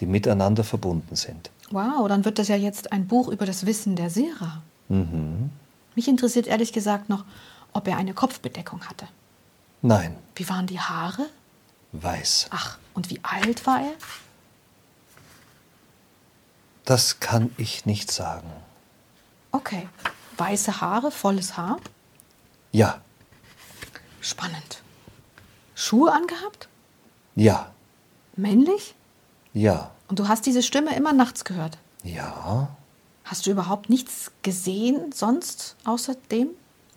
die 0.00 0.06
miteinander 0.06 0.62
verbunden 0.62 1.16
sind. 1.16 1.50
wow, 1.70 2.06
dann 2.06 2.26
wird 2.26 2.38
das 2.38 2.48
ja 2.48 2.56
jetzt 2.56 2.92
ein 2.92 3.06
Buch 3.06 3.28
über 3.28 3.46
das 3.46 3.64
Wissen 3.64 3.96
der 3.96 4.10
Sira. 4.10 4.62
Mhm. 4.90 5.50
Mich 5.94 6.06
interessiert 6.06 6.46
ehrlich 6.46 6.74
gesagt 6.74 7.08
noch, 7.08 7.24
ob 7.72 7.88
er 7.88 7.96
eine 7.96 8.12
Kopfbedeckung 8.12 8.84
hatte. 8.84 9.08
Nein, 9.80 10.16
Wie 10.36 10.48
waren 10.48 10.66
die 10.66 10.80
Haare? 10.80 11.26
weiß. 11.92 12.48
Ach, 12.50 12.78
und 12.92 13.08
wie 13.08 13.20
alt 13.22 13.66
war 13.66 13.80
er? 13.80 13.92
Das 16.84 17.20
kann 17.20 17.50
ich 17.56 17.86
nicht 17.86 18.10
sagen. 18.10 18.50
Okay. 19.52 19.88
Weiße 20.36 20.80
Haare, 20.80 21.10
volles 21.10 21.56
Haar. 21.56 21.78
Ja, 22.72 23.00
Spannend. 24.20 24.82
Schuhe 25.74 26.10
angehabt? 26.12 26.68
ja, 27.36 27.70
Männlich? 28.36 28.94
ja, 29.52 29.90
Und 30.08 30.18
du 30.18 30.26
hast 30.28 30.46
diese 30.46 30.62
Stimme 30.62 30.96
immer 30.96 31.12
nachts 31.12 31.44
gehört. 31.44 31.78
ja, 32.02 32.68
Hast 33.24 33.46
du 33.46 33.50
überhaupt 33.50 33.88
nichts 33.90 34.30
gesehen 34.42 35.12
sonst 35.12 35.76
außerdem? 35.84 36.48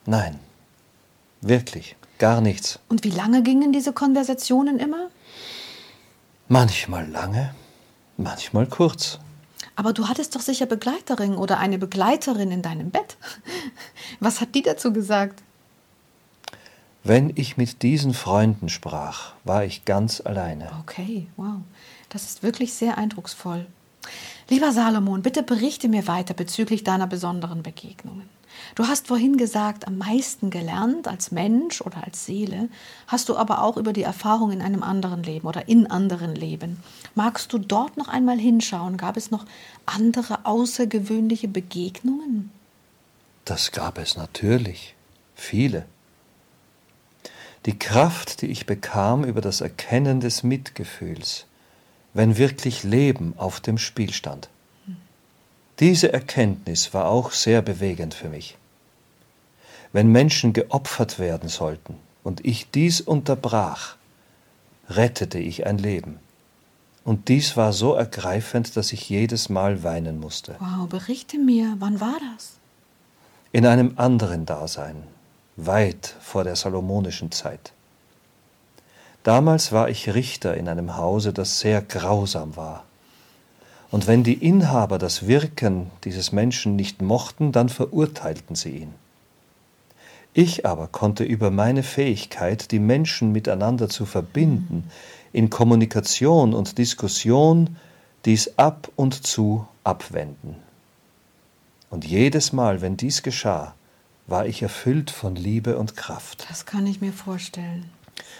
nein. 0.06 0.40
Wirklich, 1.42 1.96
gar 2.18 2.42
nichts. 2.42 2.80
Und 2.90 3.04
wie 3.04 3.12
lange 3.12 3.44
gingen 3.44 3.72
diese 3.72 3.94
Konversationen 3.94 4.80
immer? 4.80 5.10
Manchmal 6.48 7.08
lange, 7.10 7.54
manchmal 8.18 8.66
kurz. 8.66 9.20
Aber 9.78 9.94
du 9.94 10.08
hattest 10.10 10.36
doch 10.36 10.42
sicher 10.42 10.66
Begleiterin 10.66 11.36
oder 11.36 11.60
eine 11.60 11.78
Begleiterin 11.78 12.52
in 12.52 12.64
deinem 12.64 12.90
Bett. 12.90 13.16
Was 14.20 14.42
hat 14.42 14.56
die 14.56 14.64
dazu 14.64 14.92
gesagt? 14.92 15.44
Wenn 17.04 17.32
ich 17.36 17.58
mit 17.58 17.84
diesen 17.84 18.16
Freunden 18.16 18.70
sprach, 18.70 19.34
war 19.44 19.64
ich 19.64 19.86
ganz 19.86 20.20
alleine. 20.20 20.72
Okay, 20.82 21.28
wow. 21.38 21.62
Das 22.10 22.24
ist 22.24 22.42
wirklich 22.42 22.74
sehr 22.74 22.98
eindrucksvoll. 22.98 23.68
Lieber 24.50 24.72
Salomon, 24.72 25.22
bitte 25.22 25.44
berichte 25.44 25.90
mir 25.90 26.08
weiter 26.08 26.34
bezüglich 26.34 26.84
deiner 26.84 27.06
besonderen 27.06 27.62
Begegnungen. 27.62 28.28
Du 28.76 28.88
hast 28.88 29.08
vorhin 29.08 29.38
gesagt, 29.38 29.88
am 29.88 29.98
meisten 29.98 30.50
gelernt 30.50 31.08
als 31.08 31.32
Mensch 31.32 31.82
oder 31.82 32.04
als 32.04 32.26
Seele, 32.26 32.70
hast 33.08 33.30
du 33.30 33.36
aber 33.36 33.64
auch 33.64 33.78
über 33.78 33.94
die 33.94 34.04
Erfahrung 34.04 34.52
in 34.52 34.62
einem 34.62 34.84
anderen 34.84 35.24
Leben 35.24 35.48
oder 35.48 35.68
in 35.68 35.88
anderen 35.90 36.36
Leben. 36.36 36.78
Magst 37.16 37.52
du 37.54 37.58
dort 37.58 37.98
noch 37.98 38.08
einmal 38.08 38.38
hinschauen? 38.38 38.98
Gab 38.98 39.18
es 39.18 39.32
noch 39.32 39.46
andere 39.86 40.46
außergewöhnliche 40.46 41.48
Begegnungen? 41.48 42.52
Das 43.46 43.72
gab 43.72 43.98
es 43.98 44.18
natürlich, 44.18 44.96
viele. 45.36 45.86
Die 47.66 47.78
Kraft, 47.78 48.42
die 48.42 48.48
ich 48.48 48.66
bekam 48.66 49.24
über 49.24 49.42
das 49.42 49.62
Erkennen 49.62 50.20
des 50.20 50.44
Mitgefühls, 50.44 51.46
wenn 52.14 52.38
wirklich 52.38 52.84
Leben 52.84 53.34
auf 53.38 53.60
dem 53.60 53.78
Spiel 53.78 54.14
stand. 54.14 54.50
Diese 55.80 56.12
Erkenntnis 56.12 56.94
war 56.94 57.08
auch 57.08 57.32
sehr 57.32 57.62
bewegend 57.62 58.14
für 58.14 58.30
mich. 58.30 58.58
Wenn 59.94 60.12
Menschen 60.12 60.54
geopfert 60.54 61.20
werden 61.20 61.50
sollten 61.50 61.98
und 62.24 62.46
ich 62.46 62.72
dies 62.72 63.00
unterbrach, 63.00 63.96
rettete 64.90 65.38
ich 65.38 65.66
ein 65.66 65.78
Leben. 65.78 66.20
Und 67.04 67.30
dies 67.30 67.56
war 67.56 67.74
so 67.74 67.94
ergreifend, 67.94 68.76
dass 68.76 68.92
ich 68.92 69.08
jedes 69.08 69.50
Mal 69.50 69.84
weinen 69.84 70.20
musste. 70.20 70.56
Wow, 70.60 70.90
berichte 70.90 71.38
mir, 71.38 71.76
wann 71.80 72.02
war 72.02 72.18
das? 72.34 72.54
In 73.52 73.66
einem 73.66 73.94
anderen 73.96 74.46
Dasein, 74.46 75.04
weit 75.56 76.16
vor 76.20 76.44
der 76.44 76.56
salomonischen 76.56 77.32
Zeit. 77.32 77.72
Damals 79.24 79.72
war 79.72 79.90
ich 79.90 80.14
Richter 80.14 80.56
in 80.56 80.68
einem 80.68 80.98
Hause, 80.98 81.34
das 81.34 81.60
sehr 81.60 81.82
grausam 81.82 82.56
war. 82.56 82.84
Und 83.90 84.08
wenn 84.08 84.24
die 84.24 84.34
Inhaber 84.34 84.98
das 84.98 85.28
Wirken 85.28 85.90
dieses 86.04 86.32
Menschen 86.32 86.76
nicht 86.76 87.02
mochten, 87.02 87.52
dann 87.52 87.70
verurteilten 87.70 88.56
sie 88.56 88.72
ihn. 88.72 88.94
Ich 90.34 90.66
aber 90.66 90.88
konnte 90.88 91.24
über 91.24 91.50
meine 91.50 91.84
Fähigkeit, 91.84 92.72
die 92.72 92.80
Menschen 92.80 93.32
miteinander 93.32 93.90
zu 93.90 94.06
verbinden, 94.06 94.90
in 95.34 95.50
Kommunikation 95.50 96.54
und 96.54 96.78
Diskussion 96.78 97.78
dies 98.26 98.58
ab 98.58 98.92
und 98.96 99.26
zu 99.26 99.68
abwenden. 99.84 100.58
Und 101.90 102.06
jedes 102.06 102.54
Mal, 102.54 102.82
wenn 102.82 102.98
dies 102.98 103.24
geschah, 103.24 103.74
war 104.28 104.46
ich 104.46 104.62
erfüllt 104.62 105.10
von 105.10 105.36
Liebe 105.36 105.78
und 105.78 105.96
Kraft. 105.96 106.46
Das 106.50 106.66
kann 106.66 106.86
ich 106.86 107.00
mir 107.00 107.14
vorstellen. 107.14 107.90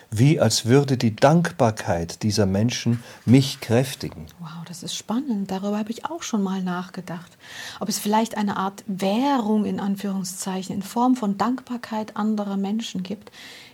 Wie 0.10 0.40
als 0.40 0.66
würde 0.66 0.98
die 0.98 1.16
Dankbarkeit 1.16 2.24
dieser 2.24 2.46
Menschen 2.46 3.04
mich 3.26 3.60
kräftigen. 3.60 4.26
Wow, 4.40 4.64
das 4.66 4.84
ist 4.84 4.96
spannend. 4.96 5.52
Darüber 5.52 5.78
habe 5.78 5.92
ich 5.92 6.06
auch 6.06 6.24
schon 6.24 6.42
mal 6.44 6.62
nachgedacht. 6.62 7.38
Ob 7.80 7.90
es 7.90 8.00
vielleicht 8.00 8.38
eine 8.38 8.58
Art 8.58 8.84
Währung 8.88 9.66
in 9.66 9.80
Anführungszeichen 9.80 10.76
in 10.76 10.82
Form 10.82 11.16
von 11.16 11.38
Dankbarkeit 11.38 12.16
anderer 12.16 12.58
Menschen 12.58 13.04
gibt, 13.04 13.32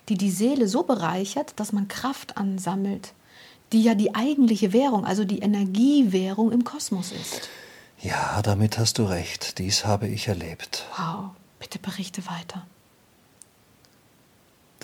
die 0.09 0.17
die 0.17 0.31
Seele 0.31 0.67
so 0.67 0.83
bereichert, 0.83 1.53
dass 1.57 1.71
man 1.71 1.87
Kraft 1.87 2.37
ansammelt, 2.37 3.13
die 3.71 3.83
ja 3.83 3.95
die 3.95 4.15
eigentliche 4.15 4.73
Währung, 4.73 5.05
also 5.05 5.25
die 5.25 5.39
Energiewährung 5.39 6.51
im 6.51 6.63
Kosmos 6.63 7.11
ist. 7.11 7.49
Ja, 8.01 8.41
damit 8.41 8.77
hast 8.77 8.97
du 8.97 9.05
recht. 9.05 9.59
Dies 9.59 9.85
habe 9.85 10.07
ich 10.07 10.27
erlebt. 10.27 10.85
Wow, 10.97 11.29
bitte 11.59 11.79
berichte 11.79 12.25
weiter. 12.25 12.65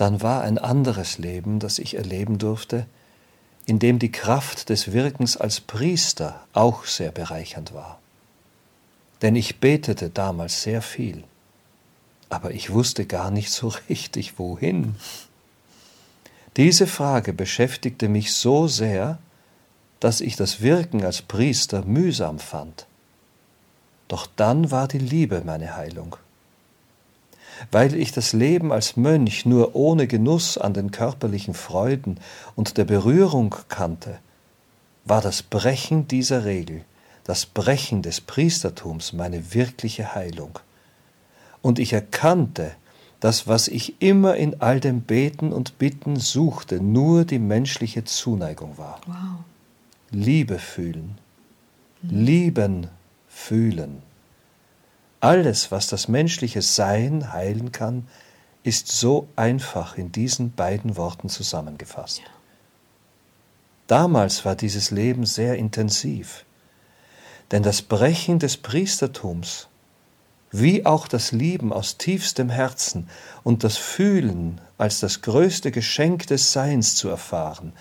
Dann 0.00 0.22
war 0.22 0.40
ein 0.44 0.56
anderes 0.56 1.18
Leben, 1.18 1.58
das 1.58 1.78
ich 1.78 1.94
erleben 1.94 2.38
durfte, 2.38 2.86
in 3.66 3.78
dem 3.78 3.98
die 3.98 4.10
Kraft 4.10 4.70
des 4.70 4.94
Wirkens 4.94 5.36
als 5.36 5.60
Priester 5.60 6.40
auch 6.54 6.86
sehr 6.86 7.10
bereichernd 7.10 7.74
war. 7.74 7.98
Denn 9.20 9.36
ich 9.36 9.60
betete 9.60 10.08
damals 10.08 10.62
sehr 10.62 10.80
viel, 10.80 11.24
aber 12.30 12.52
ich 12.52 12.72
wusste 12.72 13.04
gar 13.04 13.30
nicht 13.30 13.50
so 13.52 13.74
richtig, 13.90 14.38
wohin. 14.38 14.94
Diese 16.56 16.86
Frage 16.86 17.34
beschäftigte 17.34 18.08
mich 18.08 18.32
so 18.32 18.68
sehr, 18.68 19.18
dass 20.00 20.22
ich 20.22 20.34
das 20.34 20.62
Wirken 20.62 21.04
als 21.04 21.20
Priester 21.20 21.84
mühsam 21.84 22.38
fand. 22.38 22.86
Doch 24.08 24.26
dann 24.34 24.70
war 24.70 24.88
die 24.88 24.96
Liebe 24.96 25.42
meine 25.44 25.76
Heilung. 25.76 26.16
Weil 27.70 27.94
ich 27.94 28.12
das 28.12 28.32
Leben 28.32 28.72
als 28.72 28.96
Mönch 28.96 29.46
nur 29.46 29.74
ohne 29.74 30.06
Genuss 30.06 30.58
an 30.58 30.74
den 30.74 30.90
körperlichen 30.90 31.54
Freuden 31.54 32.18
und 32.56 32.76
der 32.78 32.84
Berührung 32.84 33.54
kannte, 33.68 34.18
war 35.04 35.20
das 35.20 35.42
Brechen 35.42 36.08
dieser 36.08 36.44
Regel, 36.44 36.84
das 37.24 37.46
Brechen 37.46 38.02
des 38.02 38.20
Priestertums 38.20 39.12
meine 39.12 39.54
wirkliche 39.54 40.14
Heilung. 40.14 40.58
Und 41.62 41.78
ich 41.78 41.92
erkannte, 41.92 42.72
dass 43.20 43.46
was 43.46 43.68
ich 43.68 44.00
immer 44.00 44.36
in 44.36 44.60
all 44.60 44.80
dem 44.80 45.02
Beten 45.02 45.52
und 45.52 45.78
Bitten 45.78 46.16
suchte, 46.16 46.80
nur 46.80 47.24
die 47.24 47.38
menschliche 47.38 48.04
Zuneigung 48.04 48.78
war. 48.78 49.00
Wow. 49.06 49.16
Liebe 50.10 50.58
fühlen, 50.58 51.18
lieben 52.02 52.88
fühlen. 53.28 54.02
Alles, 55.20 55.70
was 55.70 55.86
das 55.86 56.08
menschliche 56.08 56.62
Sein 56.62 57.32
heilen 57.32 57.72
kann, 57.72 58.08
ist 58.62 58.88
so 58.88 59.28
einfach 59.36 59.96
in 59.96 60.12
diesen 60.12 60.52
beiden 60.52 60.96
Worten 60.96 61.28
zusammengefasst. 61.28 62.18
Ja. 62.18 62.24
Damals 63.86 64.44
war 64.44 64.54
dieses 64.54 64.90
Leben 64.90 65.26
sehr 65.26 65.56
intensiv, 65.56 66.44
denn 67.50 67.62
das 67.62 67.82
Brechen 67.82 68.38
des 68.38 68.56
Priestertums, 68.56 69.68
wie 70.52 70.86
auch 70.86 71.08
das 71.08 71.32
Lieben 71.32 71.72
aus 71.72 71.98
tiefstem 71.98 72.48
Herzen 72.48 73.08
und 73.42 73.64
das 73.64 73.76
Fühlen 73.76 74.60
als 74.78 75.00
das 75.00 75.22
größte 75.22 75.70
Geschenk 75.70 76.26
des 76.28 76.52
Seins 76.52 76.94
zu 76.94 77.08
erfahren, 77.08 77.72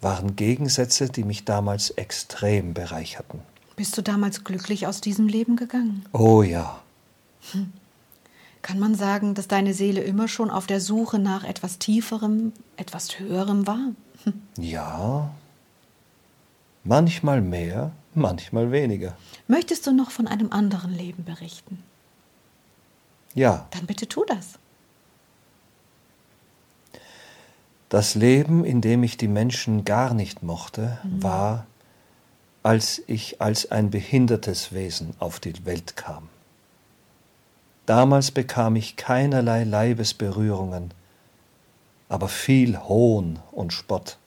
waren 0.00 0.36
Gegensätze, 0.36 1.08
die 1.08 1.24
mich 1.24 1.44
damals 1.44 1.90
extrem 1.90 2.74
bereicherten. 2.74 3.40
Bist 3.82 3.98
du 3.98 4.02
damals 4.02 4.44
glücklich 4.44 4.86
aus 4.86 5.00
diesem 5.00 5.26
Leben 5.26 5.56
gegangen? 5.56 6.04
Oh 6.12 6.44
ja. 6.44 6.80
Kann 8.62 8.78
man 8.78 8.94
sagen, 8.94 9.34
dass 9.34 9.48
deine 9.48 9.74
Seele 9.74 10.02
immer 10.02 10.28
schon 10.28 10.50
auf 10.50 10.68
der 10.68 10.80
Suche 10.80 11.18
nach 11.18 11.42
etwas 11.42 11.80
Tieferem, 11.80 12.52
etwas 12.76 13.18
Höherem 13.18 13.66
war? 13.66 13.88
Ja. 14.56 15.32
Manchmal 16.84 17.40
mehr, 17.40 17.90
manchmal 18.14 18.70
weniger. 18.70 19.16
Möchtest 19.48 19.84
du 19.88 19.92
noch 19.92 20.12
von 20.12 20.28
einem 20.28 20.52
anderen 20.52 20.94
Leben 20.94 21.24
berichten? 21.24 21.82
Ja, 23.34 23.66
Dann 23.72 23.86
bitte 23.86 24.06
tu 24.06 24.24
das. 24.24 24.60
das 27.88 28.14
Leben, 28.14 28.64
in 28.64 28.80
dem 28.80 29.02
ich 29.02 29.16
die 29.16 29.26
Menschen 29.26 29.84
gar 29.84 30.14
nicht 30.14 30.44
mochte, 30.44 30.98
war, 31.02 31.66
als 32.62 33.02
ich 33.06 33.40
als 33.40 33.70
ein 33.70 33.90
behindertes 33.90 34.72
Wesen 34.72 35.14
auf 35.18 35.40
die 35.40 35.64
Welt 35.66 35.96
kam. 35.96 36.28
Damals 37.86 38.30
bekam 38.30 38.76
ich 38.76 38.96
keinerlei 38.96 39.64
Leibesberührungen, 39.64 40.94
aber 42.08 42.28
viel 42.28 42.78
Hohn 42.78 43.40
und 43.50 43.72
Spott. 43.72 44.18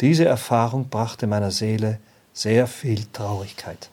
Diese 0.00 0.24
Erfahrung 0.24 0.88
brachte 0.88 1.26
meiner 1.26 1.50
Seele 1.50 2.00
sehr 2.32 2.66
viel 2.66 3.04
Traurigkeit. 3.12 3.90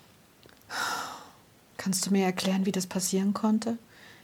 Kannst 1.77 2.05
du 2.05 2.11
mir 2.11 2.25
erklären, 2.25 2.65
wie 2.65 2.71
das 2.71 2.87
passieren 2.87 3.33
konnte? 3.33 3.77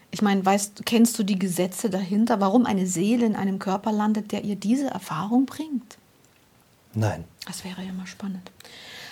Ich 0.10 0.22
meine, 0.22 0.46
weißt, 0.46 0.86
kennst 0.86 1.18
du 1.18 1.24
die 1.24 1.40
Gesetze 1.40 1.90
dahinter, 1.90 2.40
warum 2.40 2.66
eine 2.66 2.88
Seele 2.88 3.26
in 3.26 3.36
einem 3.36 3.60
Körper 3.60 3.92
landet, 3.92 4.32
der 4.32 4.44
ihr 4.44 4.56
diese 4.56 4.88
Erfahrung 4.88 5.46
bringt? 5.46 5.98
Nein, 6.94 7.24
Das 7.48 7.64
wäre 7.64 7.82
ja 7.84 7.92
mal 7.94 8.08
spannend. 8.08 8.52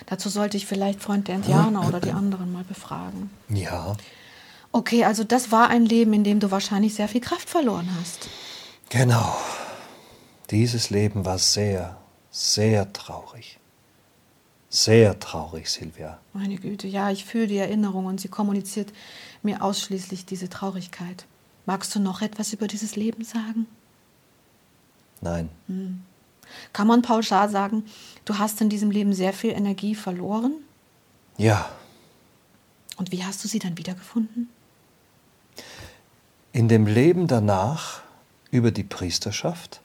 Dazu 0.06 0.30
sollte 0.30 0.58
ich 0.58 0.66
vielleicht 0.66 1.02
Freund 1.02 1.28
der 1.28 1.36
Indianer 1.36 1.88
oder 1.88 2.00
die 2.00 2.12
anderen 2.12 2.52
mal 2.52 2.64
befragen. 2.64 3.30
ja, 3.50 3.96
Okay, 4.74 5.04
also 5.04 5.26
das 5.26 5.52
war 5.52 5.68
ein 5.70 5.86
Leben, 5.86 6.14
in 6.14 6.24
dem 6.24 6.40
du 6.40 6.50
wahrscheinlich 6.50 6.94
sehr 6.96 7.10
viel 7.10 7.20
Kraft 7.22 7.50
verloren 7.50 7.90
hast. 8.00 8.30
genau. 8.90 9.36
Dieses 10.50 10.90
Leben 10.90 11.24
war 11.26 11.38
sehr, 11.38 11.98
sehr 12.30 12.92
traurig. 12.94 13.58
Sehr 14.70 15.18
traurig, 15.20 15.70
Silvia. 15.70 16.20
Meine 16.34 16.56
Güte, 16.58 16.88
ja, 16.88 17.10
ich 17.10 17.24
fühle 17.26 17.48
die 17.48 17.58
Erinnerung 17.58 18.06
und 18.06 18.20
sie 18.22 18.28
kommuniziert 18.30 18.92
mir 19.44 19.62
ausschließlich 19.64 20.26
diese 20.26 20.48
Traurigkeit. 20.50 21.26
Magst 21.66 21.94
du 21.96 22.00
noch 22.00 22.22
etwas 22.22 22.52
über 22.54 22.68
dieses 22.68 22.96
Leben 22.96 23.24
sagen? 23.24 23.66
Nein, 25.22 25.50
Kann 26.74 26.88
man 26.88 27.02
pauschal 27.02 27.50
sagen, 27.50 27.86
du 28.26 28.38
hast 28.38 28.62
in 28.62 28.70
diesem 28.70 28.92
Leben 28.92 29.14
sehr 29.14 29.34
viel 29.34 29.52
Energie 29.52 29.96
verloren? 29.96 30.54
ja, 31.38 31.70
Und 32.98 33.12
wie 33.12 33.24
hast 33.24 33.44
du 33.44 33.48
sie 33.48 33.60
dann 33.60 33.78
wiedergefunden? 33.78 34.50
in 36.54 36.68
dem 36.68 36.86
Leben 36.86 37.28
danach 37.28 38.02
über 38.52 38.72
die 38.72 38.84
Priesterschaft 38.84 39.80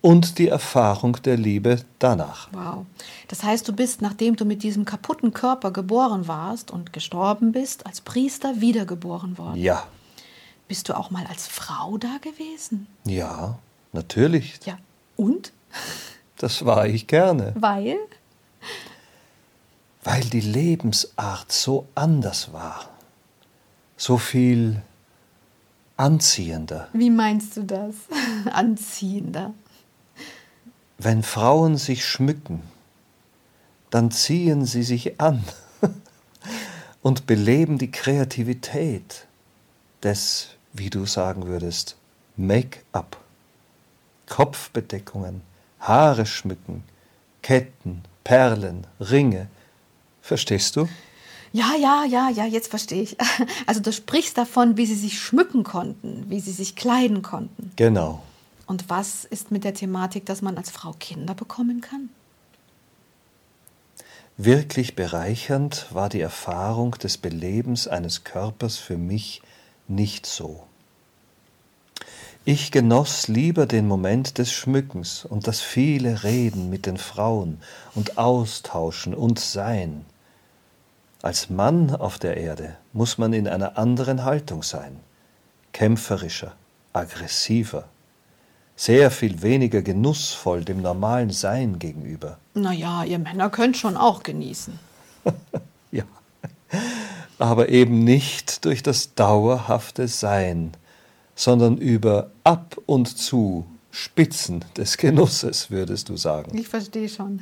und 0.00 0.38
die 0.38 0.48
Erfahrung 0.48 1.14
der 1.22 1.36
Liebe 1.36 1.84
danach. 2.00 2.48
Wow. 2.52 2.84
Das 3.28 3.44
heißt, 3.44 3.66
du 3.68 3.72
bist, 3.72 4.02
nachdem 4.02 4.34
du 4.36 4.44
mit 4.44 4.62
diesem 4.64 4.84
kaputten 4.84 5.32
Körper 5.32 5.70
geboren 5.70 6.26
warst 6.26 6.70
und 6.72 6.92
gestorben 6.92 7.52
bist, 7.52 7.86
als 7.86 8.00
Priester 8.00 8.60
wiedergeboren 8.60 9.38
worden. 9.38 9.56
Ja, 9.60 9.86
Bist 10.66 10.88
du 10.88 10.96
auch 10.96 11.10
mal 11.10 11.24
als 11.26 11.46
Frau 11.46 11.96
da 11.98 12.18
gewesen? 12.20 12.86
ja, 13.04 13.58
natürlich. 13.92 14.58
Ja. 14.66 14.78
Und? 15.16 15.52
Das 16.36 16.64
war 16.64 16.86
ich 16.86 17.06
gerne, 17.06 17.52
Weil? 17.56 17.96
weil 20.04 20.22
die 20.22 20.40
Lebensart 20.40 21.52
so 21.52 21.86
anders 21.94 22.52
war. 22.52 22.88
So 23.96 24.16
viel 24.16 24.80
anziehender. 25.96 26.88
Wie 26.92 27.10
meinst 27.10 27.56
du 27.56 27.64
das? 27.64 27.94
Anziehender. 28.52 29.52
Wenn 30.96 31.22
Frauen 31.22 31.76
sich 31.76 32.06
schmücken, 32.06 32.62
dann 33.90 34.10
ziehen 34.10 34.64
sie 34.64 34.82
sich 34.82 35.20
an 35.20 35.44
und 37.02 37.26
beleben 37.26 37.78
die 37.78 37.90
Kreativität 37.90 39.26
des, 40.02 40.48
wie 40.72 40.90
du 40.90 41.06
sagen 41.06 41.46
würdest, 41.46 41.96
Make-up. 42.36 43.18
Kopfbedeckungen, 44.28 45.40
Haare 45.80 46.26
schmücken, 46.26 46.84
Ketten, 47.42 48.02
Perlen, 48.24 48.86
Ringe. 49.00 49.48
Verstehst 50.20 50.76
du? 50.76 50.88
Ja, 51.52 51.74
ja, 51.80 52.04
ja, 52.04 52.28
ja, 52.28 52.44
jetzt 52.44 52.68
verstehe 52.68 53.02
ich. 53.02 53.16
Also 53.66 53.80
du 53.80 53.92
sprichst 53.92 54.36
davon, 54.36 54.76
wie 54.76 54.86
sie 54.86 54.94
sich 54.94 55.18
schmücken 55.18 55.64
konnten, 55.64 56.26
wie 56.28 56.40
sie 56.40 56.52
sich 56.52 56.76
kleiden 56.76 57.22
konnten. 57.22 57.72
Genau. 57.76 58.22
Und 58.66 58.90
was 58.90 59.24
ist 59.24 59.50
mit 59.50 59.64
der 59.64 59.74
Thematik, 59.74 60.26
dass 60.26 60.42
man 60.42 60.58
als 60.58 60.70
Frau 60.70 60.92
Kinder 60.92 61.34
bekommen 61.34 61.80
kann? 61.80 62.10
Wirklich 64.36 64.94
bereichernd 64.94 65.86
war 65.90 66.08
die 66.08 66.20
Erfahrung 66.20 66.92
des 66.92 67.18
Belebens 67.18 67.88
eines 67.88 68.24
Körpers 68.24 68.76
für 68.76 68.96
mich 68.96 69.42
nicht 69.88 70.26
so. 70.26 70.67
Ich 72.50 72.70
genoss 72.70 73.28
lieber 73.28 73.66
den 73.66 73.86
Moment 73.86 74.38
des 74.38 74.50
Schmückens 74.50 75.26
und 75.26 75.46
das 75.46 75.60
viele 75.60 76.24
Reden 76.24 76.70
mit 76.70 76.86
den 76.86 76.96
Frauen 76.96 77.60
und 77.94 78.16
Austauschen 78.16 79.12
und 79.12 79.38
Sein. 79.38 80.06
Als 81.20 81.50
Mann 81.50 81.94
auf 81.94 82.18
der 82.18 82.38
Erde 82.38 82.78
muss 82.94 83.18
man 83.18 83.34
in 83.34 83.48
einer 83.48 83.76
anderen 83.76 84.24
Haltung 84.24 84.62
sein, 84.62 84.96
kämpferischer, 85.74 86.54
aggressiver, 86.94 87.84
sehr 88.76 89.10
viel 89.10 89.42
weniger 89.42 89.82
genussvoll 89.82 90.64
dem 90.64 90.80
normalen 90.80 91.28
Sein 91.28 91.78
gegenüber. 91.78 92.38
Naja, 92.54 93.04
ihr 93.04 93.18
Männer 93.18 93.50
könnt 93.50 93.76
schon 93.76 93.98
auch 93.98 94.22
genießen. 94.22 94.78
ja, 95.92 96.04
aber 97.38 97.68
eben 97.68 98.04
nicht 98.04 98.64
durch 98.64 98.82
das 98.82 99.14
dauerhafte 99.14 100.08
Sein, 100.08 100.72
sondern 101.38 101.78
über 101.78 102.32
ab 102.42 102.76
und 102.86 103.16
zu 103.16 103.64
Spitzen 103.92 104.64
des 104.76 104.96
Genusses, 104.96 105.70
würdest 105.70 106.08
du 106.08 106.16
sagen. 106.16 106.58
Ich 106.58 106.66
verstehe 106.66 107.08
schon. 107.08 107.40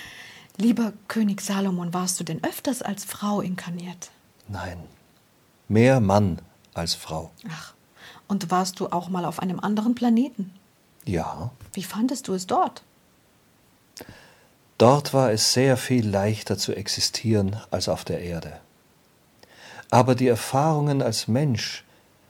Lieber 0.56 0.92
König 1.06 1.40
Salomon, 1.40 1.94
warst 1.94 2.18
du 2.18 2.24
denn 2.24 2.42
öfters 2.42 2.82
als 2.82 3.04
Frau 3.04 3.40
inkarniert? 3.40 4.10
Nein, 4.48 4.78
mehr 5.68 6.00
Mann 6.00 6.40
als 6.74 6.94
Frau. 6.94 7.30
Ach, 7.48 7.74
und 8.26 8.50
warst 8.50 8.80
du 8.80 8.88
auch 8.88 9.08
mal 9.08 9.24
auf 9.24 9.38
einem 9.38 9.60
anderen 9.60 9.94
Planeten? 9.94 10.52
Ja. 11.04 11.52
Wie 11.74 11.84
fandest 11.84 12.26
du 12.26 12.34
es 12.34 12.48
dort? 12.48 12.82
Dort 14.78 15.14
war 15.14 15.30
es 15.30 15.52
sehr 15.52 15.76
viel 15.76 16.08
leichter 16.08 16.58
zu 16.58 16.74
existieren 16.74 17.56
als 17.70 17.88
auf 17.88 18.04
der 18.04 18.20
Erde. 18.20 18.60
Aber 19.90 20.16
die 20.16 20.26
Erfahrungen 20.26 21.02
als 21.02 21.28
Mensch 21.28 21.84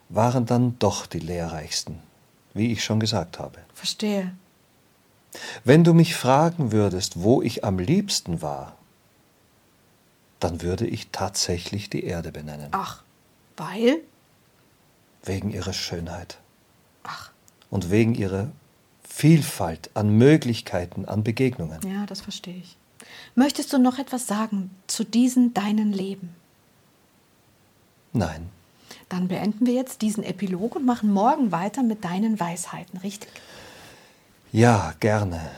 waren 0.08 0.46
dann 0.46 0.78
doch 0.78 1.06
die 1.06 1.20
lehrreichsten 1.20 2.00
wie 2.58 2.72
ich 2.72 2.84
schon 2.84 3.00
gesagt 3.00 3.38
habe. 3.38 3.58
Verstehe. 3.72 4.34
Wenn 5.64 5.84
du 5.84 5.94
mich 5.94 6.14
fragen 6.14 6.72
würdest, 6.72 7.22
wo 7.22 7.40
ich 7.40 7.64
am 7.64 7.78
liebsten 7.78 8.42
war, 8.42 8.76
dann 10.40 10.62
würde 10.62 10.86
ich 10.86 11.08
tatsächlich 11.10 11.90
die 11.90 12.04
Erde 12.04 12.32
benennen. 12.32 12.68
Ach, 12.72 13.02
weil? 13.56 14.00
Wegen 15.22 15.50
ihrer 15.50 15.72
Schönheit. 15.72 16.38
Ach. 17.04 17.30
Und 17.70 17.90
wegen 17.90 18.14
ihrer 18.14 18.50
Vielfalt 19.02 19.90
an 19.94 20.10
Möglichkeiten, 20.10 21.04
an 21.04 21.24
Begegnungen. 21.24 21.80
Ja, 21.86 22.06
das 22.06 22.20
verstehe 22.20 22.56
ich. 22.56 22.76
Möchtest 23.34 23.72
du 23.72 23.78
noch 23.78 23.98
etwas 23.98 24.26
sagen 24.26 24.70
zu 24.86 25.04
diesen 25.04 25.54
deinen 25.54 25.92
Leben? 25.92 26.34
Nein. 28.12 28.48
Dann 29.08 29.28
beenden 29.28 29.66
wir 29.66 29.74
jetzt 29.74 30.02
diesen 30.02 30.22
Epilog 30.22 30.76
und 30.76 30.84
machen 30.84 31.12
morgen 31.12 31.50
weiter 31.50 31.82
mit 31.82 32.04
deinen 32.04 32.38
Weisheiten, 32.38 32.98
richtig? 32.98 33.30
Ja, 34.52 34.94
gerne. 35.00 35.50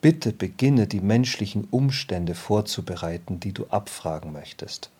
Bitte 0.00 0.32
beginne 0.32 0.86
die 0.86 1.00
menschlichen 1.00 1.68
Umstände 1.70 2.34
vorzubereiten, 2.34 3.38
die 3.38 3.52
du 3.52 3.66
abfragen 3.66 4.32
möchtest. 4.32 4.90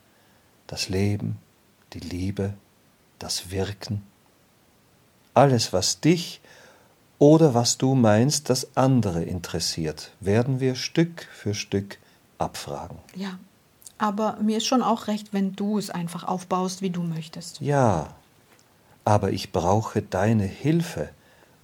Das 0.67 0.91
Leben, 0.91 1.39
die 1.95 2.01
Liebe, 2.01 2.55
das 3.19 3.51
Wirken. 3.51 4.03
Alles, 5.33 5.73
was 5.73 6.01
dich 6.01 6.41
oder 7.19 7.55
was 7.55 7.79
du 7.79 7.95
meinst, 7.95 8.51
das 8.51 8.77
andere 8.77 9.23
interessiert, 9.23 10.13
werden 10.21 10.61
wir 10.61 10.75
Stück 10.75 11.29
für 11.33 11.55
Stück 11.55 11.99
abfragen. 12.39 12.99
Ja, 13.15 13.39
aber 14.01 14.39
mir 14.41 14.57
ist 14.57 14.67
schon 14.67 14.83
auch 14.83 15.09
recht, 15.09 15.33
wenn 15.33 15.55
du 15.55 15.79
es 15.79 15.91
einfach 15.91 16.25
aufbaust, 16.25 16.81
wie 16.81 16.89
du 16.89 17.03
möchtest. 17.03 17.61
Ja, 17.61 18.15
aber 19.05 19.31
ich 19.31 19.53
brauche 19.53 20.01
deine 20.01 20.45
Hilfe, 20.45 21.11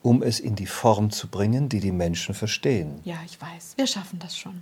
um 0.03 0.23
es 0.23 0.39
in 0.39 0.55
die 0.55 0.67
Form 0.67 1.11
zu 1.11 1.29
bringen, 1.29 1.71
die 1.71 1.81
die 1.81 1.93
Menschen 1.93 2.35
verstehen. 2.35 3.01
Ja, 3.05 3.17
ich 3.25 3.41
weiß. 3.41 3.75
Wir 3.77 3.87
schaffen 3.87 4.19
das 4.19 4.37
schon. 4.37 4.61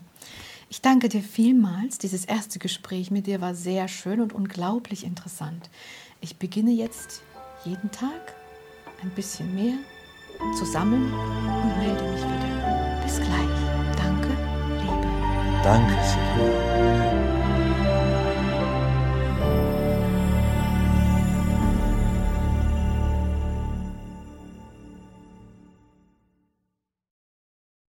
Ich 0.71 0.83
danke 0.83 1.09
dir 1.09 1.23
vielmals. 1.23 1.99
Dieses 1.99 2.25
erste 2.25 2.61
Gespräch 2.61 3.11
mit 3.11 3.27
dir 3.27 3.41
war 3.41 3.55
sehr 3.57 3.89
schön 3.89 4.21
und 4.21 4.33
unglaublich 4.33 5.05
interessant. 5.05 5.69
Ich 6.21 6.37
beginne 6.37 6.71
jetzt 6.71 7.23
jeden 7.65 7.91
Tag 7.91 8.35
ein 9.03 9.11
bisschen 9.11 9.53
mehr 9.53 9.75
zu 10.57 10.65
sammeln 10.65 11.13
und 11.13 11.79
melde 11.79 12.05
mich 12.05 12.23
wieder. 12.23 13.01
Bis 13.05 13.17
gleich. 13.17 13.97
Danke, 13.97 14.29
Liebe. 14.79 15.63
Danke, 15.63 15.95
Silvia. 16.05 16.64